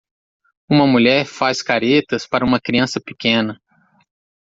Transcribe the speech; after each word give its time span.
Uma 0.67 0.87
mulher 0.87 1.27
faz 1.27 1.61
caretas 1.61 2.25
para 2.25 2.43
uma 2.43 2.59
criança 2.59 2.99
pequena. 2.99 3.61